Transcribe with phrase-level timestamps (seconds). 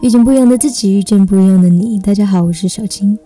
[0.00, 1.98] 遇见不一样的自己，遇见不一样的你。
[1.98, 3.18] 大家好，我是小青。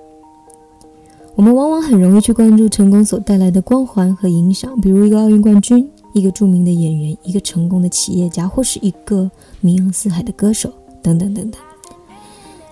[1.35, 9.31] 我们往往很容易去关注成功所带来的光环和影响，比如一个奥运冠军，一个著名的演员，一个成功的企业家，或是一个
[9.61, 10.73] 名扬四海的歌手，
[11.03, 11.61] 等等等等。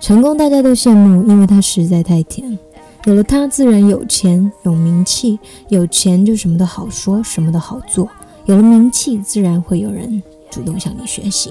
[0.01, 2.59] 成功大家都羡慕，因为它实在太甜。
[3.05, 8.09] 有了它，自然有钱有名气，有钱就什么都好说，什么都好做。
[8.47, 11.51] 有了名气，自然会有人主动向你学习。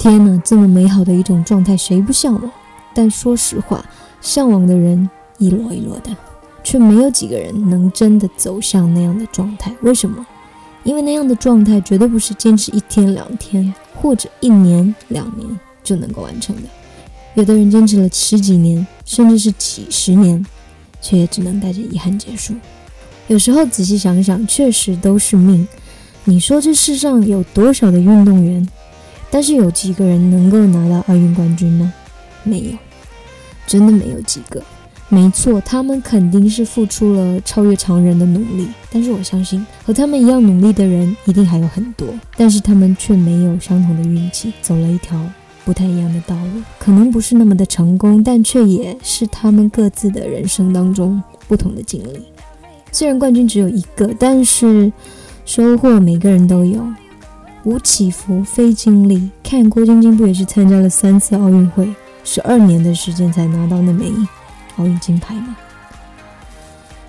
[0.00, 2.50] 天哪，这么美好的一种状态，谁不向往？
[2.94, 3.84] 但说实话，
[4.22, 6.16] 向往的人一摞一摞的，
[6.64, 9.70] 却没有几个人能真的走向那样的状态。
[9.82, 10.26] 为什么？
[10.84, 15.46] 因为那样的状态绝对不是坚持一天两天或者一年两年
[15.84, 16.62] 就能够完成的。
[17.34, 20.42] 有的人坚持了十几年，甚至是几十年，
[21.02, 22.54] 却也只能带着遗憾结束。
[23.26, 25.68] 有时候仔细想想，确实都是命。
[26.24, 28.66] 你说这世上有多少的运动员？
[29.30, 31.92] 但是有几个人能够拿到奥运冠军呢？
[32.42, 32.72] 没有，
[33.66, 34.62] 真的没有几个。
[35.08, 38.68] 没错，他们肯定是付出了超越常人的努力。
[38.92, 42.06] 但是我相信，和他们一样努力的人一定还有很多。
[42.36, 45.20] 但是他们却没有相同的运气，走了一条
[45.64, 46.62] 不太一样的道路。
[46.78, 52.22] 可能不是那么的成功，但却也是他们各自的人生当中不同的经历。
[52.92, 54.92] 虽然冠军只有一个，但是
[55.44, 56.86] 收获每个人都有。
[57.64, 61.94] 无起伏非经历，看郭晶晶不也是参加了三次奥运会，
[62.24, 64.10] 十二年的时间才拿到那枚
[64.76, 65.56] 奥运金牌吗？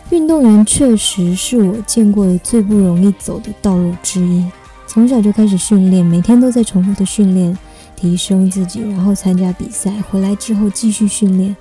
[0.09, 4.45] 运动员确实是我见过的最不容易走的道路之一。
[4.85, 7.57] 从小就开始训练，每天都在重复的训练，
[7.95, 11.55] 提升自己，然后参加比赛，回来之后继续训练。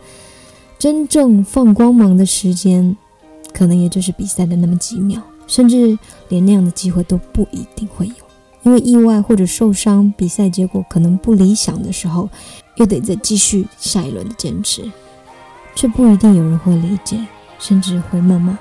[0.81, 2.97] 真正放光芒的时间，
[3.53, 5.97] 可能也就是比赛的那么几秒，甚至
[6.29, 8.15] 连那样的机会都不一定会有。
[8.63, 12.29] 因为意外或者受伤，比赛结果可能不理想的时候，
[12.77, 14.83] 又得再继续下一轮的坚持，
[15.75, 17.19] 却不一定有人会理解，
[17.59, 18.59] 甚至会谩骂，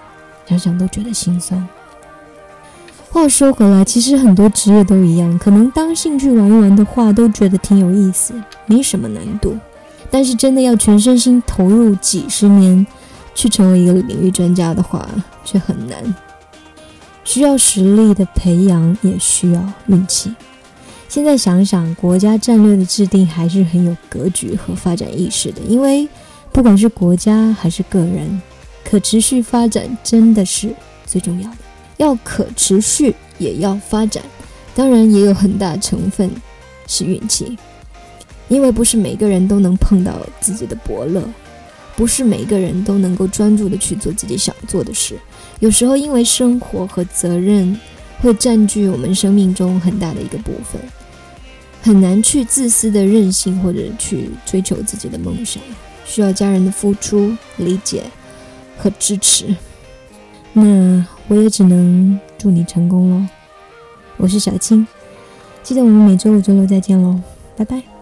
[0.48, 1.68] 想想都觉得心酸。
[3.12, 8.34] 话说回来，其实很多职业都一样，可能当兴趣玩一玩的话，都觉得挺有意思，
[8.68, 9.58] 没什么难度。
[10.12, 12.86] 但是真的要全身心投入几十年，
[13.36, 15.08] 去成为一个领域专家的话，
[15.44, 16.16] 却很难。
[17.30, 20.34] 需要实力的培养，也需要运气。
[21.08, 25.62] 现在想想，国家战略的制定还是很有格局和发展意识的。
[25.62, 26.08] 因为
[26.52, 28.42] 不管是国家还是个人，
[28.84, 30.74] 可持续发展真的是
[31.06, 31.58] 最重要的。
[31.98, 34.24] 要可持续，也要发展，
[34.74, 36.32] 当然也有很大成分
[36.88, 37.56] 是运气。
[38.48, 41.24] 因为不是每个人都能碰到自己的伯乐。
[42.00, 45.20] 不是每个人都能够专注的去做自己想做的事，
[45.60, 47.78] 有时候因为生活和责任
[48.22, 50.82] 会占据我们生命中很大的一个部分，
[51.82, 55.62] 很难去自私的任性或者去追求自己的梦想，
[56.06, 58.04] 需要家人的付出、理解
[58.78, 59.54] 和支持。
[60.54, 63.26] 那我也只能祝你成功喽！
[64.16, 64.88] 我是小青，
[65.64, 67.20] 记得我们每周五、周六再见喽，
[67.58, 67.99] 拜拜。